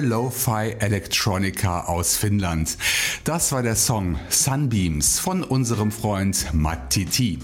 Lo-Fi 0.00 0.76
Electronica 0.78 1.84
aus 1.84 2.16
Finnland. 2.16 2.76
Das 3.24 3.52
war 3.52 3.62
der 3.62 3.76
Song 3.76 4.18
Sunbeams 4.28 5.18
von 5.18 5.42
unserem 5.42 5.90
Freund 5.90 6.52
Matt 6.52 6.90
TT. 6.90 7.38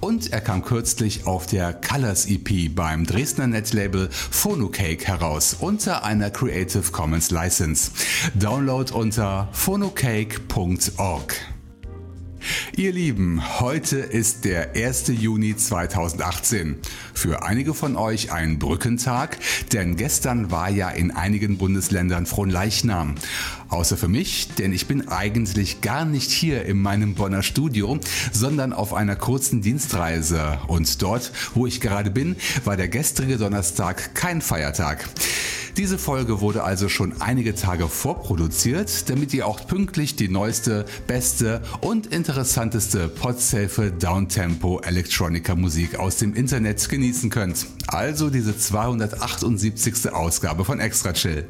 Und 0.00 0.32
er 0.32 0.40
kam 0.40 0.64
kürzlich 0.64 1.26
auf 1.26 1.46
der 1.46 1.72
Colors 1.72 2.26
EP 2.26 2.74
beim 2.74 3.06
Dresdner 3.06 3.46
Netlabel 3.46 4.08
Phonocake 4.10 5.06
heraus 5.06 5.56
unter 5.58 6.04
einer 6.04 6.30
Creative 6.30 6.90
Commons 6.92 7.30
License. 7.30 7.90
Download 8.34 8.92
unter 8.92 9.48
phonocake.org. 9.52 11.55
Ihr 12.74 12.92
Lieben, 12.92 13.60
heute 13.60 13.98
ist 13.98 14.44
der 14.44 14.74
1. 14.74 15.08
Juni 15.08 15.56
2018. 15.56 16.76
Für 17.14 17.44
einige 17.44 17.74
von 17.74 17.96
euch 17.96 18.32
ein 18.32 18.58
Brückentag, 18.58 19.38
denn 19.72 19.96
gestern 19.96 20.50
war 20.50 20.68
ja 20.68 20.90
in 20.90 21.12
einigen 21.12 21.58
Bundesländern 21.58 22.26
Fronleichnam. 22.26 23.14
Außer 23.68 23.96
für 23.96 24.08
mich, 24.08 24.48
denn 24.54 24.72
ich 24.72 24.86
bin 24.86 25.08
eigentlich 25.08 25.80
gar 25.80 26.04
nicht 26.04 26.30
hier 26.30 26.64
in 26.64 26.80
meinem 26.80 27.14
Bonner 27.14 27.42
Studio, 27.42 27.98
sondern 28.32 28.72
auf 28.72 28.94
einer 28.94 29.16
kurzen 29.16 29.60
Dienstreise. 29.60 30.58
Und 30.68 31.02
dort, 31.02 31.32
wo 31.54 31.66
ich 31.66 31.80
gerade 31.80 32.10
bin, 32.10 32.36
war 32.64 32.76
der 32.76 32.88
gestrige 32.88 33.38
Donnerstag 33.38 34.14
kein 34.14 34.40
Feiertag. 34.40 35.08
Diese 35.76 35.98
Folge 35.98 36.40
wurde 36.40 36.64
also 36.64 36.88
schon 36.88 37.20
einige 37.20 37.54
Tage 37.54 37.88
vorproduziert, 37.88 39.10
damit 39.10 39.34
ihr 39.34 39.46
auch 39.46 39.66
pünktlich 39.66 40.16
die 40.16 40.30
neueste, 40.30 40.86
beste 41.06 41.60
und 41.82 42.06
interessanteste 42.06 43.08
Podsafe 43.08 43.90
Downtempo 43.90 44.80
Electronica 44.80 45.54
Musik 45.54 45.98
aus 45.98 46.16
dem 46.16 46.34
Internet 46.34 46.88
genießen 46.88 47.28
könnt. 47.28 47.66
Also 47.88 48.30
diese 48.30 48.56
278. 48.56 50.14
Ausgabe 50.14 50.64
von 50.64 50.80
Extra 50.80 51.12
Chill. 51.12 51.46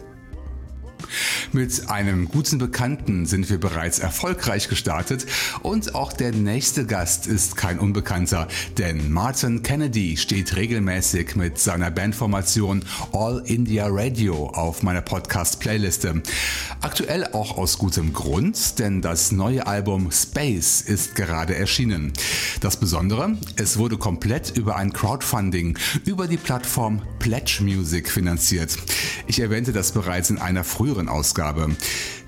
Mit 1.53 1.89
einem 1.89 2.29
guten 2.29 2.59
Bekannten 2.59 3.27
sind 3.27 3.49
wir 3.49 3.59
bereits 3.59 3.99
erfolgreich 3.99 4.69
gestartet 4.69 5.27
und 5.63 5.95
auch 5.95 6.13
der 6.13 6.33
nächste 6.33 6.87
Gast 6.87 7.27
ist 7.27 7.57
kein 7.57 7.79
Unbekannter, 7.79 8.49
denn 8.79 9.11
Martin 9.13 9.63
Kennedy 9.63 10.17
steht 10.17 10.57
regelmäßig 10.57 11.37
mit 11.37 11.59
seiner 11.59 11.91
Bandformation 11.91 12.85
All 13.13 13.43
India 13.47 13.87
Radio 13.89 14.49
auf 14.49 14.83
meiner 14.83 15.03
Podcast-Playliste. 15.03 16.23
Aktuell 16.81 17.27
auch 17.33 17.57
aus 17.57 17.79
gutem 17.79 18.13
Grund, 18.13 18.79
denn 18.79 19.01
das 19.01 19.33
neue 19.33 19.67
Album 19.67 20.11
Space 20.13 20.81
ist 20.81 21.15
gerade 21.15 21.55
erschienen. 21.55 22.13
Das 22.61 22.79
Besondere, 22.79 23.37
es 23.57 23.79
wurde 23.79 23.97
komplett 23.97 24.57
über 24.57 24.77
ein 24.77 24.93
Crowdfunding 24.93 25.79
über 26.05 26.27
die 26.27 26.37
Plattform 26.37 27.03
Pledge 27.19 27.61
Music 27.63 28.11
finanziert. 28.11 28.77
Ich 29.27 29.41
erwähnte 29.41 29.73
das 29.73 29.93
bereits 29.93 30.31
in 30.31 30.39
einer 30.39 30.65
früheren 30.87 31.09
Ausgabe. 31.09 31.75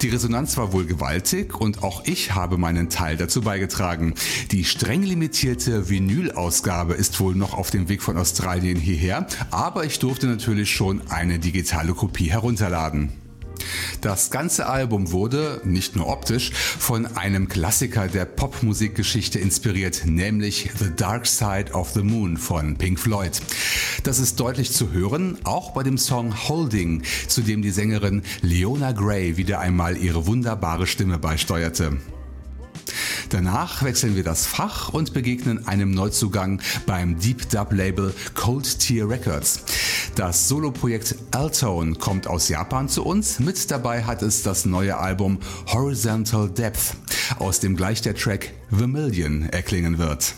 Die 0.02 0.08
Resonanz 0.08 0.56
war 0.56 0.72
wohl 0.72 0.84
gewaltig 0.84 1.60
und 1.60 1.84
auch 1.84 2.04
ich 2.06 2.34
habe 2.34 2.58
meinen 2.58 2.90
Teil 2.90 3.16
dazu 3.16 3.42
beigetragen. 3.42 4.14
Die 4.50 4.64
streng 4.64 5.04
limitierte 5.04 5.88
Vinyl-Ausgabe 5.88 6.94
ist 6.94 7.20
wohl 7.20 7.36
noch 7.36 7.54
auf 7.54 7.70
dem 7.70 7.88
Weg 7.88 8.02
von 8.02 8.16
Australien 8.16 8.76
hierher, 8.76 9.28
aber 9.52 9.84
ich 9.84 10.00
durfte 10.00 10.26
natürlich 10.26 10.72
schon 10.72 11.02
eine 11.08 11.38
digitale 11.38 11.94
Kopie 11.94 12.30
herunterladen. 12.32 13.27
Das 14.00 14.30
ganze 14.30 14.66
Album 14.66 15.12
wurde, 15.12 15.60
nicht 15.64 15.96
nur 15.96 16.08
optisch, 16.08 16.52
von 16.52 17.06
einem 17.16 17.48
Klassiker 17.48 18.08
der 18.08 18.24
Popmusikgeschichte 18.24 19.38
inspiriert, 19.38 20.02
nämlich 20.04 20.70
The 20.78 20.90
Dark 20.94 21.26
Side 21.26 21.72
of 21.72 21.90
the 21.90 22.02
Moon 22.02 22.36
von 22.36 22.76
Pink 22.76 22.98
Floyd. 22.98 23.40
Das 24.02 24.18
ist 24.18 24.40
deutlich 24.40 24.72
zu 24.72 24.92
hören, 24.92 25.38
auch 25.44 25.72
bei 25.72 25.82
dem 25.82 25.98
Song 25.98 26.48
Holding, 26.48 27.02
zu 27.26 27.42
dem 27.42 27.62
die 27.62 27.70
Sängerin 27.70 28.22
Leona 28.42 28.92
Gray 28.92 29.36
wieder 29.36 29.60
einmal 29.60 29.96
ihre 29.96 30.26
wunderbare 30.26 30.86
Stimme 30.86 31.18
beisteuerte. 31.18 31.98
Danach 33.30 33.82
wechseln 33.82 34.16
wir 34.16 34.24
das 34.24 34.46
Fach 34.46 34.88
und 34.90 35.12
begegnen 35.12 35.66
einem 35.66 35.90
Neuzugang 35.90 36.60
beim 36.86 37.18
Deep 37.18 37.48
Dub 37.50 37.72
Label 37.72 38.14
Cold 38.34 38.78
Tier 38.78 39.08
Records. 39.08 39.64
Das 40.14 40.48
Soloprojekt 40.48 41.14
Altone 41.30 41.94
kommt 41.94 42.26
aus 42.26 42.48
Japan 42.48 42.88
zu 42.88 43.04
uns. 43.04 43.38
Mit 43.38 43.70
dabei 43.70 44.04
hat 44.04 44.22
es 44.22 44.42
das 44.42 44.64
neue 44.64 44.96
Album 44.96 45.38
Horizontal 45.72 46.48
Depth, 46.48 46.96
aus 47.38 47.60
dem 47.60 47.76
gleich 47.76 48.02
der 48.02 48.14
Track 48.14 48.52
The 48.70 48.86
Million 48.86 49.48
erklingen 49.50 49.98
wird. 49.98 50.34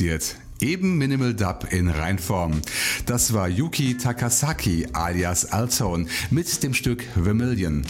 Reduziert. 0.00 0.36
Eben 0.60 0.98
Minimal 0.98 1.32
Dub 1.32 1.68
in 1.70 1.88
Reinform. 1.88 2.60
Das 3.06 3.32
war 3.32 3.48
Yuki 3.48 3.96
Takasaki 3.96 4.88
alias 4.92 5.46
Altone 5.46 6.04
mit 6.30 6.62
dem 6.62 6.74
Stück 6.74 7.02
Vermilion. 7.14 7.82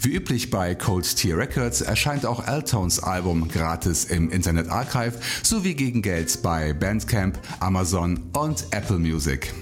Wie 0.00 0.14
üblich 0.14 0.48
bei 0.48 0.74
Cold 0.74 1.16
Tier 1.16 1.36
Records 1.36 1.82
erscheint 1.82 2.24
auch 2.24 2.46
Altones 2.46 2.98
Album 2.98 3.48
gratis 3.48 4.04
im 4.06 4.30
Internet 4.30 4.70
Archive 4.70 5.18
sowie 5.42 5.74
gegen 5.74 6.00
Geld 6.00 6.40
bei 6.42 6.72
Bandcamp, 6.72 7.38
Amazon 7.60 8.18
und 8.32 8.68
Apple 8.70 8.98
Music. 8.98 9.52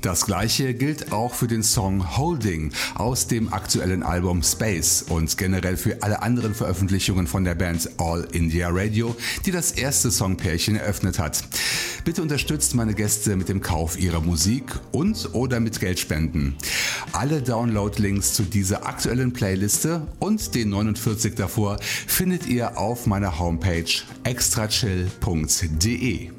Das 0.00 0.26
gleiche 0.26 0.74
gilt 0.74 1.12
auch 1.12 1.34
für 1.34 1.48
den 1.48 1.62
Song 1.62 2.16
Holding 2.16 2.72
aus 2.94 3.26
dem 3.26 3.52
aktuellen 3.52 4.02
Album 4.02 4.42
Space 4.42 5.04
und 5.08 5.36
generell 5.36 5.76
für 5.76 6.02
alle 6.02 6.22
anderen 6.22 6.54
Veröffentlichungen 6.54 7.26
von 7.26 7.44
der 7.44 7.56
Band 7.56 7.90
All 7.98 8.26
India 8.32 8.68
Radio, 8.70 9.14
die 9.44 9.50
das 9.50 9.72
erste 9.72 10.10
Songpärchen 10.10 10.76
eröffnet 10.76 11.18
hat. 11.18 11.42
Bitte 12.04 12.22
unterstützt 12.22 12.74
meine 12.74 12.94
Gäste 12.94 13.36
mit 13.36 13.48
dem 13.48 13.60
Kauf 13.60 13.98
ihrer 13.98 14.20
Musik 14.20 14.64
und 14.92 15.34
oder 15.34 15.58
mit 15.60 15.80
Geldspenden. 15.80 16.56
Alle 17.12 17.42
Download-Links 17.42 18.34
zu 18.34 18.44
dieser 18.44 18.86
aktuellen 18.86 19.32
Playliste 19.32 20.06
und 20.20 20.54
den 20.54 20.70
49 20.70 21.34
davor 21.34 21.78
findet 22.06 22.46
ihr 22.46 22.78
auf 22.78 23.06
meiner 23.06 23.38
Homepage 23.38 23.84
extrachill.de. 24.22 26.30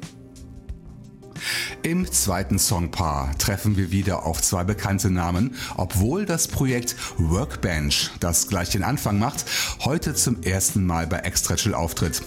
Im 1.82 2.10
zweiten 2.10 2.58
Songpaar 2.58 3.36
treffen 3.38 3.76
wir 3.76 3.90
wieder 3.90 4.24
auf 4.26 4.42
zwei 4.42 4.64
bekannte 4.64 5.10
Namen, 5.10 5.54
obwohl 5.76 6.26
das 6.26 6.48
Projekt 6.48 6.96
Workbench, 7.18 8.10
das 8.20 8.48
gleich 8.48 8.70
den 8.70 8.82
Anfang 8.82 9.18
macht, 9.18 9.44
heute 9.84 10.14
zum 10.14 10.42
ersten 10.42 10.84
Mal 10.84 11.06
bei 11.06 11.18
Extra 11.18 11.56
Chill 11.56 11.74
auftritt. 11.74 12.22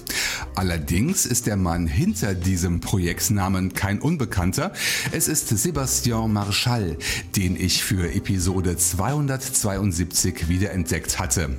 Allerdings 0.56 1.26
ist 1.26 1.48
der 1.48 1.58
Mann 1.58 1.88
hinter 1.88 2.34
diesem 2.34 2.80
Projektsnamen 2.80 3.74
kein 3.74 4.00
Unbekannter. 4.00 4.74
Es 5.12 5.28
ist 5.28 5.50
Sebastian 5.50 6.34
Marschall, 6.34 6.98
den 7.36 7.56
ich 7.56 7.84
für 7.84 8.14
Episode 8.14 8.78
272 8.78 10.48
wiederentdeckt 10.48 11.20
hatte. 11.20 11.50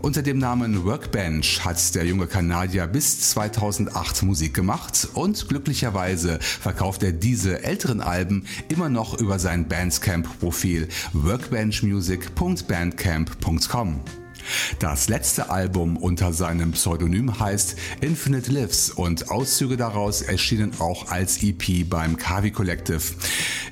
Unter 0.00 0.22
dem 0.22 0.38
Namen 0.38 0.84
Workbench 0.84 1.64
hat 1.64 1.96
der 1.96 2.04
junge 2.04 2.28
Kanadier 2.28 2.86
bis 2.86 3.30
2008 3.30 4.22
Musik 4.22 4.54
gemacht 4.54 5.08
und 5.14 5.48
glücklicherweise 5.48 6.38
verkauft 6.40 7.02
er 7.02 7.10
diese 7.12 7.64
älteren 7.64 8.00
Alben 8.00 8.44
immer 8.68 8.88
noch 8.88 9.18
über 9.18 9.40
sein 9.40 9.66
Bandcamp-Profil 9.66 10.86
workbenchmusic.bandcamp.com. 11.14 14.00
Das 14.78 15.08
letzte 15.08 15.50
Album 15.50 15.96
unter 15.96 16.32
seinem 16.32 16.70
Pseudonym 16.72 17.40
heißt 17.40 17.76
Infinite 18.00 18.52
Lives 18.52 18.90
und 18.90 19.30
Auszüge 19.30 19.76
daraus 19.76 20.22
erschienen 20.22 20.72
auch 20.78 21.10
als 21.10 21.42
EP 21.42 21.88
beim 21.88 22.16
Kavi 22.16 22.52
Collective. 22.52 23.02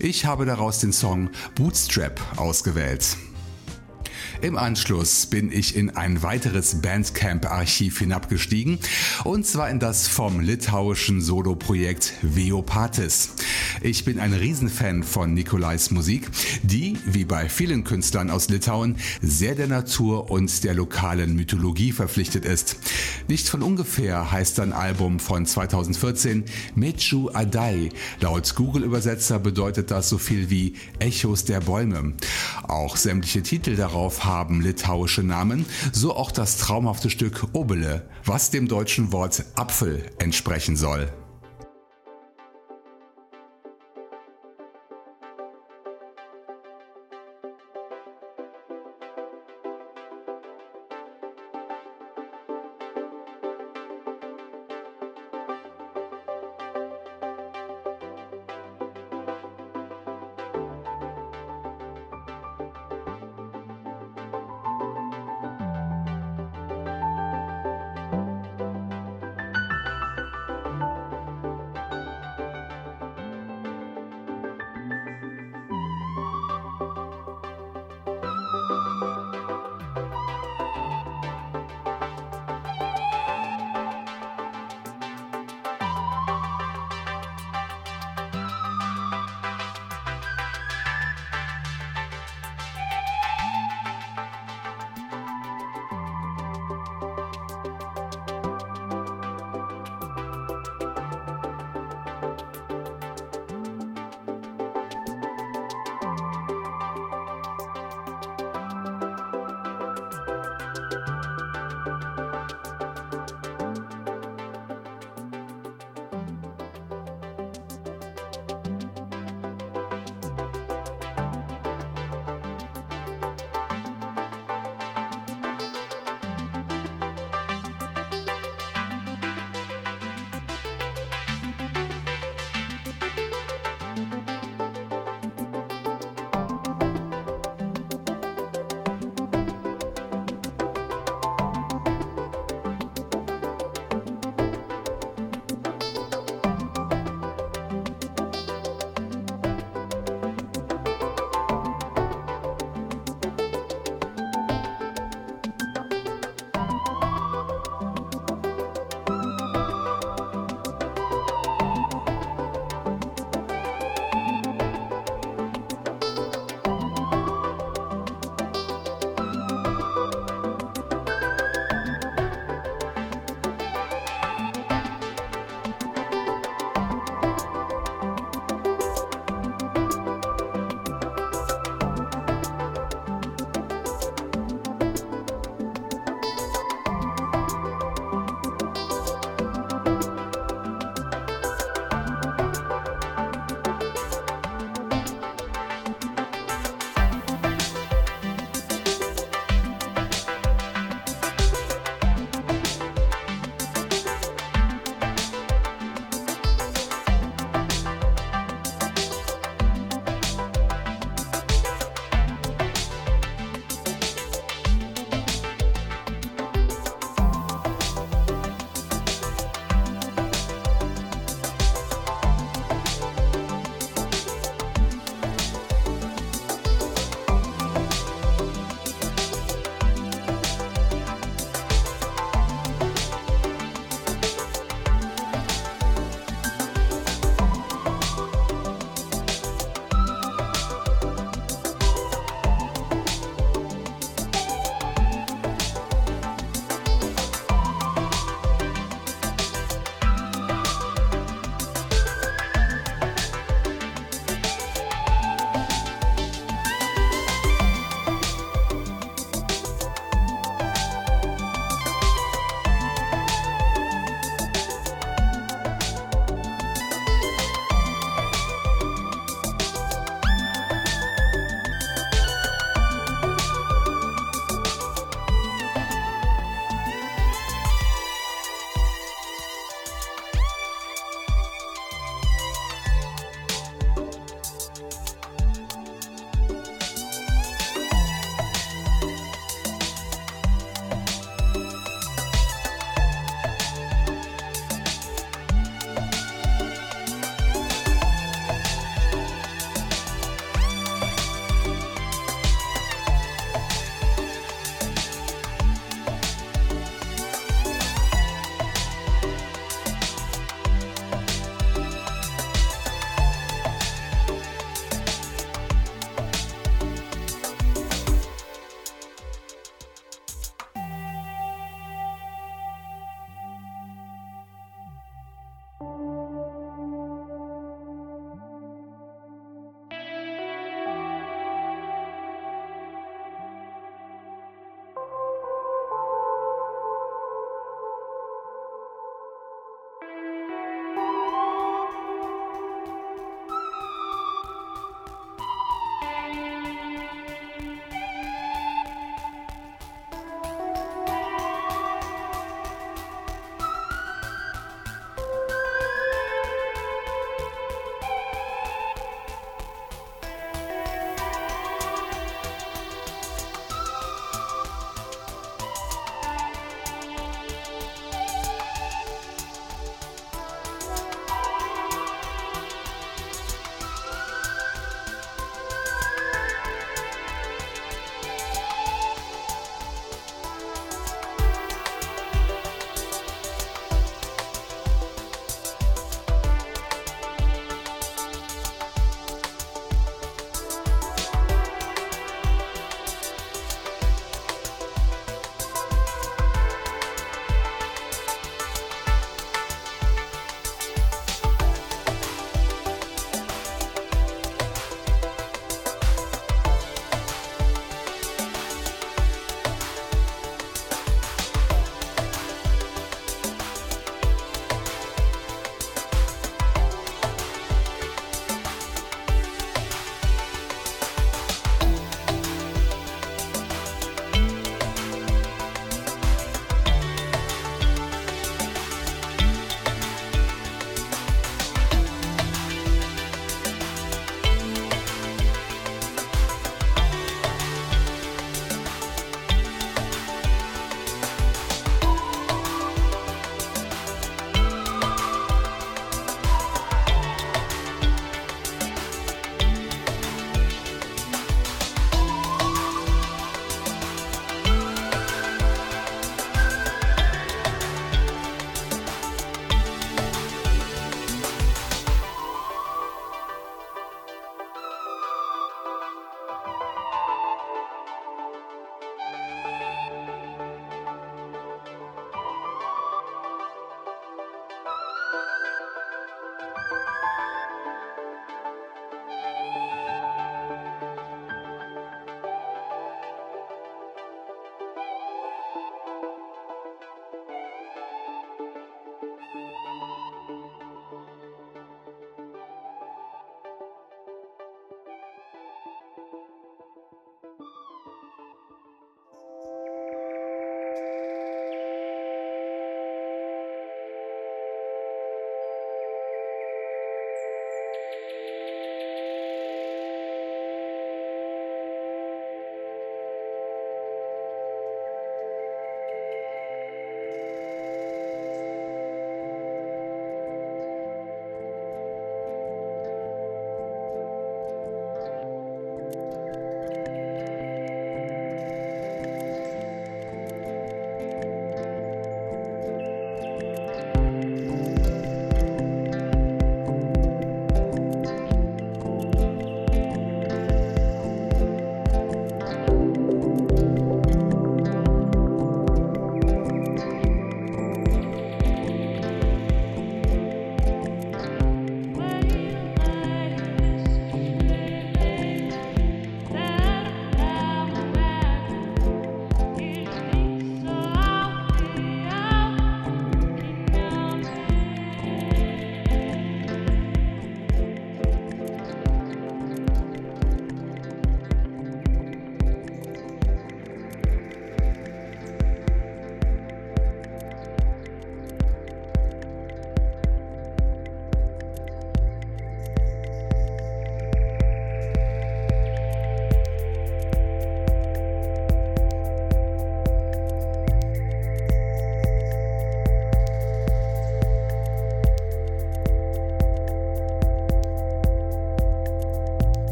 Ich 0.00 0.26
habe 0.26 0.44
daraus 0.44 0.80
den 0.80 0.92
Song 0.92 1.30
Bootstrap 1.54 2.20
ausgewählt. 2.36 3.16
Im 4.42 4.58
Anschluss 4.58 5.26
bin 5.26 5.50
ich 5.50 5.76
in 5.76 5.90
ein 5.96 6.22
weiteres 6.22 6.82
Bandcamp-Archiv 6.82 7.98
hinabgestiegen 7.98 8.78
und 9.24 9.46
zwar 9.46 9.70
in 9.70 9.80
das 9.80 10.08
vom 10.08 10.40
litauischen 10.40 11.22
Soloprojekt 11.22 12.12
Veopatis. 12.20 13.30
Ich 13.80 14.04
bin 14.04 14.20
ein 14.20 14.34
Riesenfan 14.34 15.02
von 15.04 15.32
Nikolais 15.32 15.90
Musik, 15.90 16.28
die, 16.62 16.98
wie 17.06 17.24
bei 17.24 17.48
vielen 17.48 17.84
Künstlern 17.84 18.30
aus 18.30 18.48
Litauen, 18.48 18.96
sehr 19.22 19.54
der 19.54 19.68
Natur 19.68 20.30
und 20.30 20.64
der 20.64 20.74
lokalen 20.74 21.34
Mythologie 21.34 21.92
verpflichtet 21.92 22.44
ist. 22.44 22.76
Nicht 23.28 23.48
von 23.48 23.62
ungefähr 23.62 24.30
heißt 24.30 24.56
sein 24.56 24.72
Album 24.74 25.18
von 25.18 25.46
2014 25.46 26.44
Mechu 26.74 27.30
Adai. 27.32 27.88
Laut 28.20 28.54
Google-Übersetzer 28.54 29.38
bedeutet 29.38 29.90
das 29.90 30.10
so 30.10 30.18
viel 30.18 30.50
wie 30.50 30.74
Echos 30.98 31.44
der 31.44 31.60
Bäume. 31.60 32.12
Auch 32.68 32.96
sämtliche 32.96 33.42
Titel 33.42 33.76
darauf 33.76 34.25
haben 34.26 34.60
litauische 34.60 35.22
Namen, 35.22 35.64
so 35.92 36.14
auch 36.14 36.30
das 36.30 36.58
traumhafte 36.58 37.08
Stück 37.08 37.48
Obele, 37.52 38.08
was 38.24 38.50
dem 38.50 38.68
deutschen 38.68 39.12
Wort 39.12 39.44
Apfel 39.54 40.10
entsprechen 40.18 40.76
soll. 40.76 41.10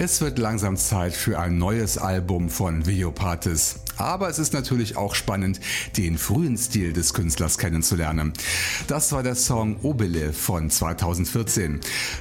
Es 0.00 0.20
wird 0.20 0.38
langsam 0.38 0.76
Zeit 0.76 1.12
für 1.12 1.40
ein 1.40 1.58
neues 1.58 1.98
Album 1.98 2.50
von 2.50 2.86
Videopatis. 2.86 3.80
Aber 3.96 4.28
es 4.28 4.38
ist 4.38 4.52
natürlich 4.52 4.96
auch 4.96 5.16
spannend, 5.16 5.58
den 5.96 6.18
frühen 6.18 6.56
Stil 6.56 6.92
des 6.92 7.14
Künstlers 7.14 7.58
kennenzulernen. 7.58 8.32
Das 8.86 9.10
war 9.10 9.24
der 9.24 9.34
Song 9.34 9.76
Obele 9.82 10.32
von 10.32 10.70
2014. 10.70 11.80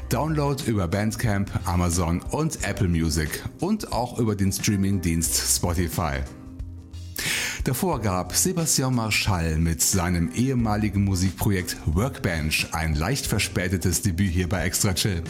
Download 0.10 0.64
über 0.66 0.88
Bandcamp, 0.88 1.52
Amazon 1.66 2.24
und 2.32 2.68
Apple 2.68 2.88
Music 2.88 3.44
und 3.60 3.94
auch 3.94 4.18
über 4.18 4.36
den 4.36 4.52
Streamingdienst 4.52 5.56
Spotify. 5.58 6.24
Davor 7.68 8.00
gab 8.00 8.34
Sebastian 8.34 8.96
Marschall 8.96 9.58
mit 9.58 9.82
seinem 9.82 10.32
ehemaligen 10.34 11.04
Musikprojekt 11.04 11.76
Workbench 11.86 12.68
ein 12.72 12.96
leicht 12.96 13.28
verspätetes 13.28 14.02
Debüt 14.02 14.32
hier 14.32 14.48
bei 14.48 14.64
Extra 14.64 14.94
Chill. 14.94 15.22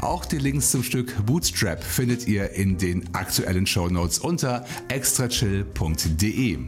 Auch 0.00 0.24
die 0.24 0.38
Links 0.38 0.70
zum 0.70 0.82
Stück 0.82 1.14
Bootstrap 1.26 1.84
findet 1.84 2.26
ihr 2.26 2.52
in 2.52 2.78
den 2.78 3.14
aktuellen 3.14 3.66
Show 3.66 3.90
Notes 3.90 4.18
unter 4.18 4.64
extrachill.de. 4.88 6.58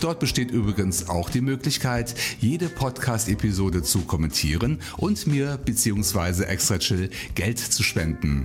Dort 0.00 0.20
besteht 0.20 0.50
übrigens 0.50 1.08
auch 1.08 1.30
die 1.30 1.40
Möglichkeit, 1.40 2.14
jede 2.40 2.68
Podcast-Episode 2.68 3.82
zu 3.82 4.00
kommentieren 4.02 4.80
und 4.96 5.26
mir 5.26 5.58
bzw. 5.64 6.44
Extra 6.44 6.78
Chill 6.78 7.10
Geld 7.34 7.58
zu 7.58 7.82
spenden. 7.82 8.44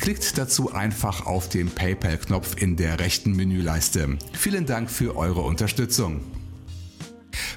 Klickt 0.00 0.38
dazu 0.38 0.72
einfach 0.72 1.26
auf 1.26 1.48
den 1.48 1.70
PayPal-Knopf 1.70 2.60
in 2.60 2.76
der 2.76 3.00
rechten 3.00 3.34
Menüleiste. 3.34 4.18
Vielen 4.32 4.66
Dank 4.66 4.90
für 4.90 5.16
eure 5.16 5.40
Unterstützung. 5.42 6.20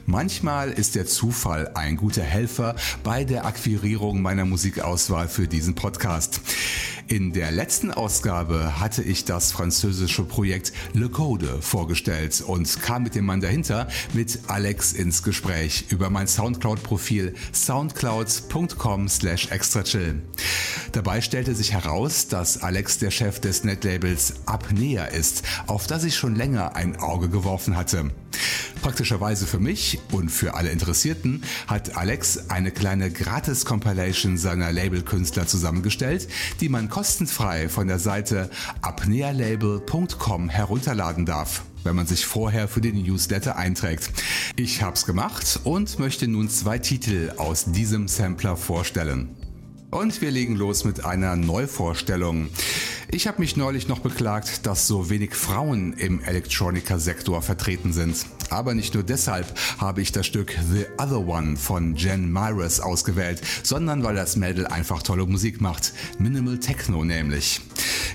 Manchmal 0.05 0.71
ist 0.71 0.95
der 0.95 1.05
Zufall 1.05 1.71
ein 1.75 1.95
guter 1.95 2.23
Helfer 2.23 2.75
bei 3.03 3.23
der 3.23 3.45
Akquirierung 3.45 4.21
meiner 4.21 4.45
Musikauswahl 4.45 5.27
für 5.27 5.47
diesen 5.47 5.75
Podcast. 5.75 6.41
In 7.11 7.33
der 7.33 7.51
letzten 7.51 7.91
Ausgabe 7.91 8.79
hatte 8.79 9.03
ich 9.03 9.25
das 9.25 9.51
französische 9.51 10.23
Projekt 10.23 10.71
Le 10.93 11.09
Code 11.09 11.57
vorgestellt 11.59 12.39
und 12.39 12.81
kam 12.81 13.03
mit 13.03 13.15
dem 13.15 13.25
Mann 13.25 13.41
dahinter, 13.41 13.89
mit 14.13 14.39
Alex 14.47 14.93
ins 14.93 15.21
Gespräch 15.21 15.87
über 15.89 16.09
mein 16.09 16.29
Soundcloud-Profil 16.29 17.33
soundcloud.com 17.51 19.09
slash 19.09 19.51
extrachill. 19.51 20.21
Dabei 20.93 21.19
stellte 21.19 21.53
sich 21.53 21.73
heraus, 21.73 22.29
dass 22.29 22.63
Alex 22.63 22.99
der 22.99 23.11
Chef 23.11 23.41
des 23.41 23.65
Netlabels 23.65 24.35
Apnea 24.45 25.03
ist, 25.03 25.43
auf 25.67 25.87
das 25.87 26.05
ich 26.05 26.15
schon 26.15 26.35
länger 26.35 26.77
ein 26.77 26.95
Auge 26.95 27.27
geworfen 27.27 27.75
hatte. 27.75 28.11
Praktischerweise 28.81 29.45
für 29.45 29.59
mich 29.59 29.99
und 30.11 30.29
für 30.29 30.55
alle 30.55 30.69
Interessierten 30.69 31.43
hat 31.67 31.97
Alex 31.97 32.49
eine 32.49 32.71
kleine 32.71 33.11
Gratis-Compilation 33.11 34.37
seiner 34.37 34.71
Labelkünstler 34.71 35.47
zusammengestellt, 35.47 36.27
die 36.61 36.69
man 36.69 36.89
kostenfrei 36.89 37.69
von 37.69 37.87
der 37.87 37.99
Seite 37.99 38.49
apnealabel.com 38.81 40.49
herunterladen 40.49 41.25
darf 41.25 41.63
wenn 41.83 41.95
man 41.95 42.05
sich 42.05 42.27
vorher 42.27 42.67
für 42.67 42.79
den 42.79 43.01
Newsletter 43.01 43.55
einträgt. 43.55 44.11
Ich 44.55 44.83
hab's 44.83 45.05
gemacht 45.05 45.61
und 45.63 45.97
möchte 45.97 46.27
nun 46.27 46.47
zwei 46.47 46.77
Titel 46.77 47.33
aus 47.37 47.65
diesem 47.71 48.07
Sampler 48.07 48.55
vorstellen. 48.55 49.35
Und 49.91 50.21
wir 50.21 50.31
legen 50.31 50.55
los 50.55 50.85
mit 50.85 51.03
einer 51.03 51.35
Neuvorstellung. 51.35 52.49
Ich 53.11 53.27
habe 53.27 53.41
mich 53.41 53.57
neulich 53.57 53.89
noch 53.89 53.99
beklagt, 53.99 54.65
dass 54.65 54.87
so 54.87 55.09
wenig 55.09 55.35
Frauen 55.35 55.91
im 55.93 56.23
Elektronikersektor 56.23 57.41
vertreten 57.41 57.91
sind. 57.91 58.25
Aber 58.49 58.73
nicht 58.73 58.93
nur 58.93 59.03
deshalb 59.03 59.53
habe 59.79 60.01
ich 60.01 60.13
das 60.13 60.25
Stück 60.25 60.57
The 60.71 60.85
Other 60.97 61.27
One 61.27 61.57
von 61.57 61.97
Jen 61.97 62.31
Myers 62.31 62.79
ausgewählt, 62.79 63.41
sondern 63.63 64.01
weil 64.05 64.15
das 64.15 64.37
Mädel 64.37 64.65
einfach 64.65 65.03
tolle 65.03 65.25
Musik 65.25 65.59
macht. 65.59 65.91
Minimal 66.19 66.57
Techno 66.57 67.03
nämlich. 67.03 67.59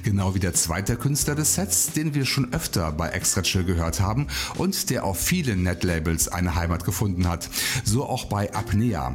Genau 0.02 0.34
wie 0.34 0.40
der 0.40 0.54
zweite 0.54 0.96
Künstler 0.96 1.34
des 1.34 1.54
Sets, 1.54 1.92
den 1.92 2.14
wir 2.14 2.24
schon 2.24 2.52
öfter 2.52 2.92
bei 2.92 3.08
Extra 3.08 3.42
Chill 3.42 3.64
gehört 3.64 4.00
haben 4.00 4.26
und 4.56 4.90
der 4.90 5.04
auf 5.04 5.18
vielen 5.18 5.62
Netlabels 5.62 6.28
eine 6.28 6.54
Heimat 6.54 6.84
gefunden 6.84 7.28
hat. 7.28 7.48
So 7.84 8.04
auch 8.04 8.26
bei 8.26 8.54
Apnea. 8.54 9.14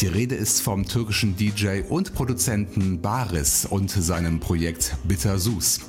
Die 0.00 0.06
Rede 0.06 0.34
ist 0.34 0.62
vom 0.62 0.86
türkischen 0.86 1.36
DJ 1.36 1.82
und 1.88 2.14
Produzenten 2.14 3.00
Baris 3.00 3.66
und 3.66 3.90
seinem 3.90 4.40
Projekt 4.40 4.96
Bitter 5.04 5.38
Sus. 5.38 5.80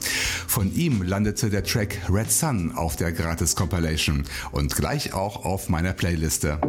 Von 0.48 0.74
ihm 0.76 1.02
landete 1.02 1.50
der 1.50 1.64
Track 1.64 1.98
Red 2.10 2.32
Sun 2.32 2.72
auf 2.74 2.96
der 2.96 3.12
Gratis 3.12 3.56
Compilation 3.56 4.24
und 4.52 4.76
gleich 4.76 5.14
auch 5.14 5.46
auf 5.46 5.70
meiner 5.70 5.94
Playliste. 5.94 6.60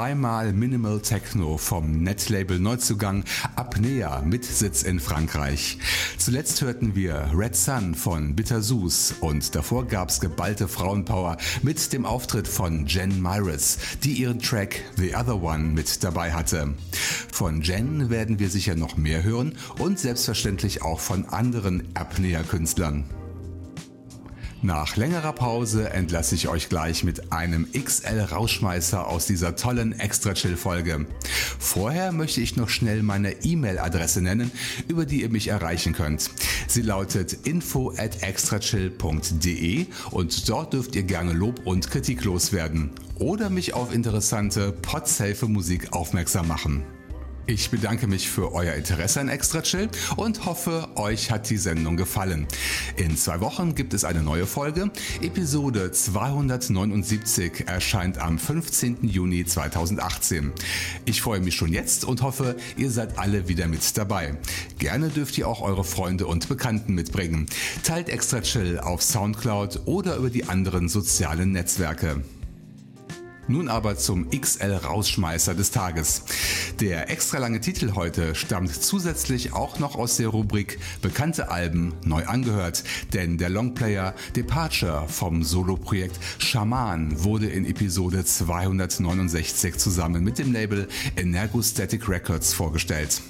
Zweimal 0.00 0.54
Minimal 0.54 1.02
Techno 1.02 1.58
vom 1.58 2.02
Netlabel 2.02 2.58
Neuzugang 2.58 3.22
Apnea 3.54 4.22
mit 4.22 4.46
Sitz 4.46 4.82
in 4.82 4.98
Frankreich. 4.98 5.76
Zuletzt 6.16 6.62
hörten 6.62 6.94
wir 6.94 7.30
Red 7.34 7.54
Sun 7.54 7.94
von 7.94 8.34
Bitter 8.34 8.62
Sus 8.62 9.12
und 9.20 9.54
davor 9.54 9.86
gab's 9.86 10.18
geballte 10.18 10.68
Frauenpower 10.68 11.36
mit 11.60 11.92
dem 11.92 12.06
Auftritt 12.06 12.48
von 12.48 12.86
Jen 12.86 13.20
Myris, 13.20 13.76
die 14.02 14.12
ihren 14.12 14.38
Track 14.38 14.80
The 14.96 15.14
Other 15.14 15.42
One 15.42 15.64
mit 15.64 16.02
dabei 16.02 16.32
hatte. 16.32 16.72
Von 17.30 17.60
Jen 17.60 18.08
werden 18.08 18.38
wir 18.38 18.48
sicher 18.48 18.76
noch 18.76 18.96
mehr 18.96 19.22
hören 19.22 19.58
und 19.76 19.98
selbstverständlich 19.98 20.80
auch 20.80 21.00
von 21.00 21.26
anderen 21.26 21.88
Apnea-Künstlern. 21.92 23.04
Nach 24.62 24.94
längerer 24.96 25.32
Pause 25.32 25.88
entlasse 25.88 26.34
ich 26.34 26.48
euch 26.48 26.68
gleich 26.68 27.02
mit 27.02 27.32
einem 27.32 27.66
XL-Rauschmeißer 27.72 29.06
aus 29.06 29.26
dieser 29.26 29.56
tollen 29.56 29.98
Extra-Chill-Folge. 29.98 31.06
Vorher 31.58 32.12
möchte 32.12 32.42
ich 32.42 32.56
noch 32.56 32.68
schnell 32.68 33.02
meine 33.02 33.42
E-Mail-Adresse 33.42 34.20
nennen, 34.20 34.50
über 34.86 35.06
die 35.06 35.22
ihr 35.22 35.30
mich 35.30 35.48
erreichen 35.48 35.94
könnt. 35.94 36.30
Sie 36.68 36.82
lautet 36.82 37.46
info 37.46 37.94
at 37.96 38.22
extrachill.de 38.22 39.86
und 40.10 40.48
dort 40.48 40.74
dürft 40.74 40.94
ihr 40.94 41.04
gerne 41.04 41.32
Lob 41.32 41.64
und 41.64 41.90
Kritik 41.90 42.22
loswerden 42.24 42.90
oder 43.14 43.48
mich 43.48 43.72
auf 43.72 43.94
interessante 43.94 44.72
Podsafe 44.72 45.48
Musik 45.48 45.94
aufmerksam 45.94 46.48
machen. 46.48 46.84
Ich 47.46 47.70
bedanke 47.70 48.06
mich 48.06 48.28
für 48.28 48.52
euer 48.52 48.74
Interesse 48.74 49.20
an 49.20 49.28
Extra 49.28 49.62
Chill 49.62 49.88
und 50.16 50.46
hoffe, 50.46 50.88
euch 50.94 51.30
hat 51.30 51.50
die 51.50 51.56
Sendung 51.56 51.96
gefallen. 51.96 52.46
In 52.96 53.16
zwei 53.16 53.40
Wochen 53.40 53.74
gibt 53.74 53.92
es 53.92 54.04
eine 54.04 54.22
neue 54.22 54.46
Folge. 54.46 54.90
Episode 55.20 55.90
279 55.90 57.66
erscheint 57.66 58.18
am 58.18 58.38
15. 58.38 58.98
Juni 59.02 59.44
2018. 59.44 60.52
Ich 61.06 61.22
freue 61.22 61.40
mich 61.40 61.56
schon 61.56 61.72
jetzt 61.72 62.04
und 62.04 62.22
hoffe, 62.22 62.56
ihr 62.76 62.90
seid 62.90 63.18
alle 63.18 63.48
wieder 63.48 63.66
mit 63.66 63.96
dabei. 63.96 64.36
Gerne 64.78 65.08
dürft 65.08 65.36
ihr 65.36 65.48
auch 65.48 65.60
eure 65.60 65.84
Freunde 65.84 66.26
und 66.26 66.48
Bekannten 66.48 66.94
mitbringen. 66.94 67.46
Teilt 67.82 68.08
Extra 68.08 68.42
Chill 68.42 68.78
auf 68.78 69.02
Soundcloud 69.02 69.82
oder 69.86 70.16
über 70.16 70.30
die 70.30 70.44
anderen 70.44 70.88
sozialen 70.88 71.52
Netzwerke. 71.52 72.22
Nun 73.50 73.68
aber 73.68 73.96
zum 73.96 74.30
XL-Rausschmeißer 74.30 75.56
des 75.56 75.72
Tages. 75.72 76.22
Der 76.78 77.10
extra 77.10 77.38
lange 77.38 77.60
Titel 77.60 77.94
heute 77.96 78.36
stammt 78.36 78.72
zusätzlich 78.72 79.52
auch 79.52 79.80
noch 79.80 79.96
aus 79.96 80.18
der 80.18 80.28
Rubrik 80.28 80.78
Bekannte 81.02 81.50
Alben 81.50 81.94
neu 82.04 82.24
angehört, 82.26 82.84
denn 83.12 83.38
der 83.38 83.50
Longplayer 83.50 84.14
Departure 84.36 85.08
vom 85.08 85.42
Soloprojekt 85.42 86.20
Shaman 86.38 87.24
wurde 87.24 87.48
in 87.48 87.64
Episode 87.64 88.24
269 88.24 89.78
zusammen 89.78 90.22
mit 90.22 90.38
dem 90.38 90.52
Label 90.52 90.86
Energostatic 91.16 92.08
Records 92.08 92.54
vorgestellt. 92.54 93.20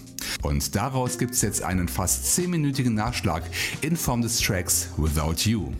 Und 0.43 0.77
daraus 0.77 1.17
gibt 1.17 1.33
es 1.33 1.41
jetzt 1.41 1.63
einen 1.63 1.89
fast 1.89 2.27
10-minütigen 2.39 2.91
Nachschlag 2.91 3.43
in 3.81 3.97
Form 3.97 4.21
des 4.21 4.39
Tracks 4.39 4.91
Without 4.99 5.49
You. 5.49 5.73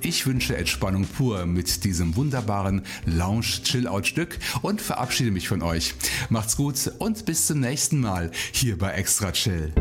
Ich 0.00 0.26
wünsche 0.26 0.56
Entspannung 0.56 1.04
pur 1.04 1.46
mit 1.46 1.84
diesem 1.84 2.16
wunderbaren 2.16 2.82
Lounge-Chill-Out-Stück 3.06 4.38
und 4.62 4.80
verabschiede 4.80 5.30
mich 5.30 5.48
von 5.48 5.62
euch. 5.62 5.94
Macht's 6.28 6.56
gut 6.56 6.90
und 6.98 7.24
bis 7.26 7.46
zum 7.46 7.60
nächsten 7.60 8.00
Mal 8.00 8.30
hier 8.52 8.78
bei 8.78 8.92
Extra 8.92 9.32
Chill. 9.32 9.72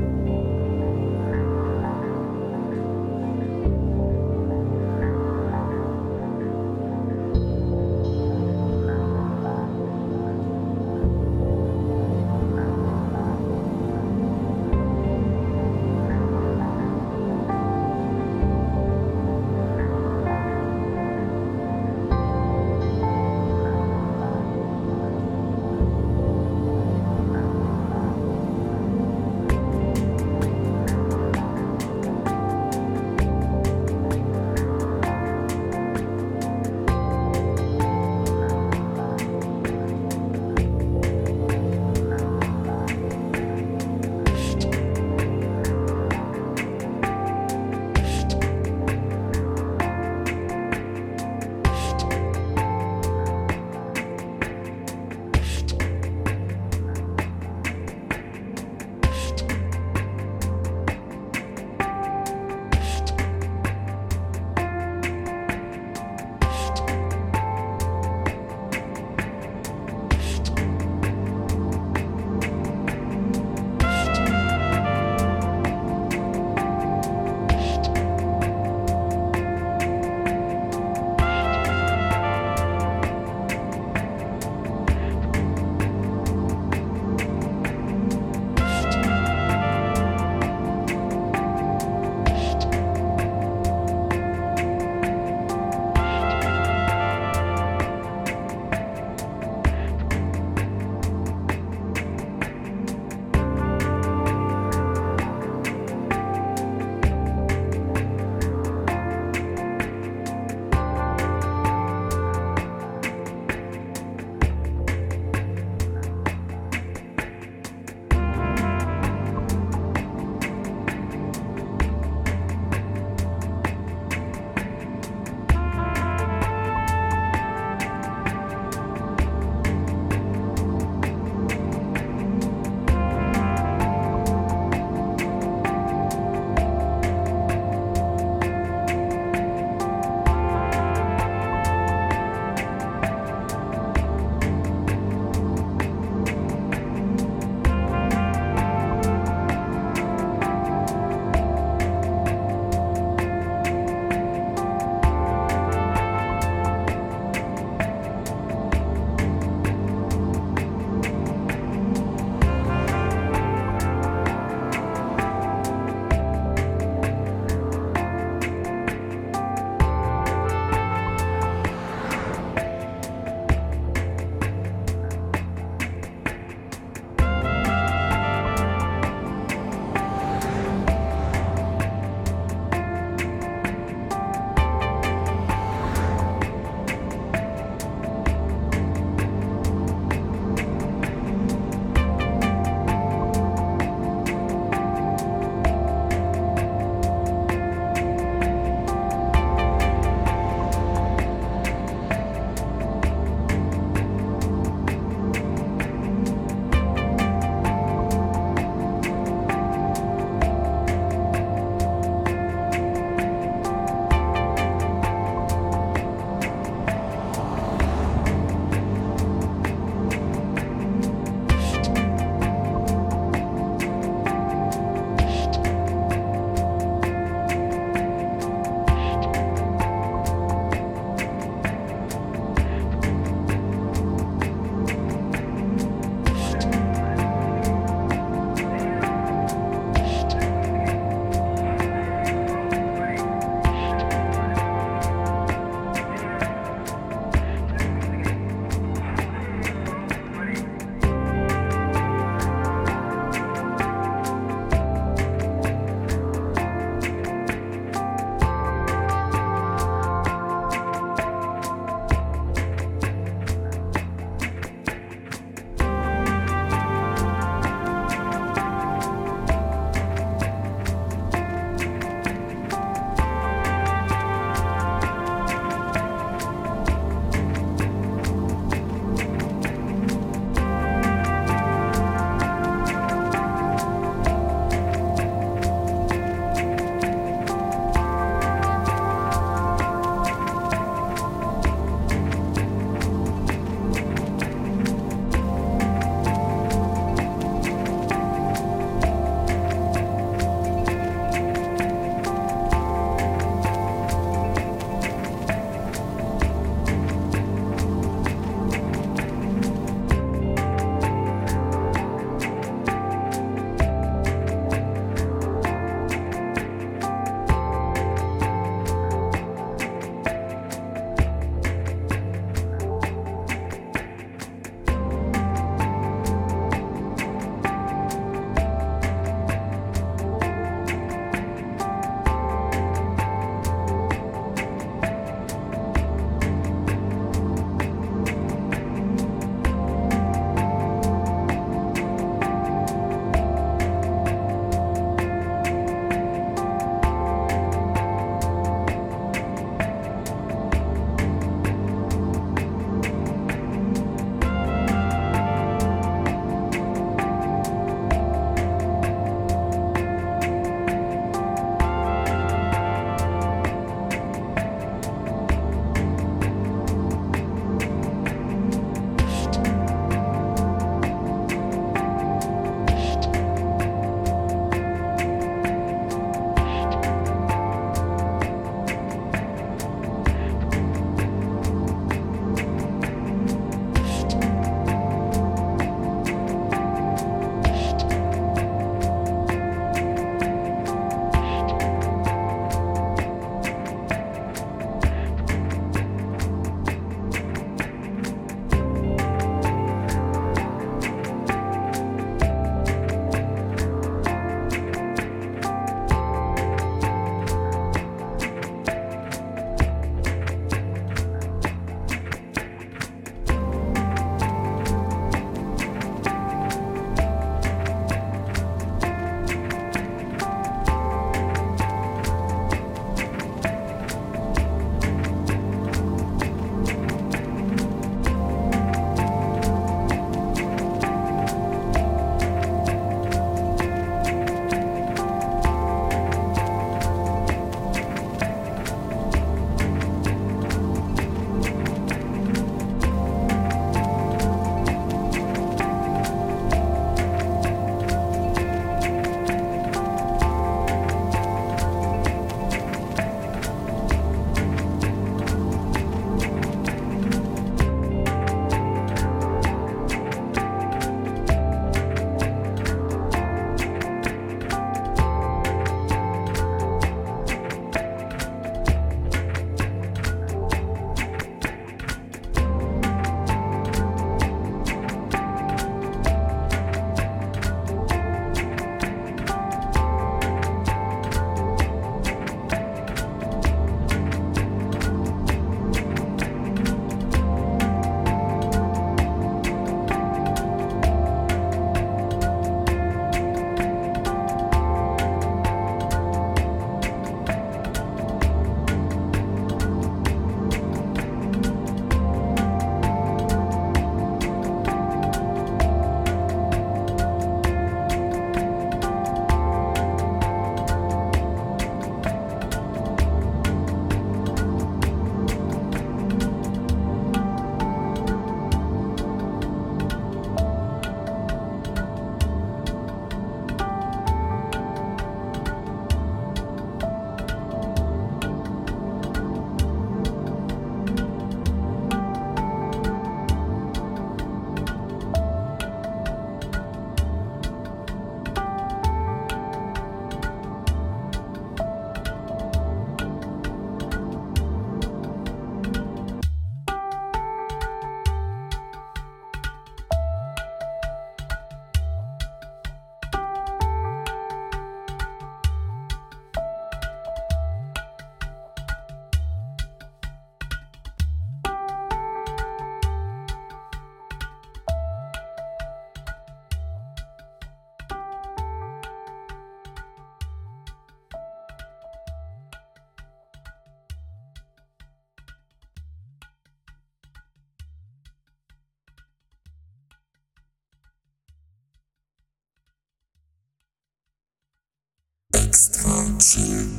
Extra 585.70 586.10
chill. 586.40 586.99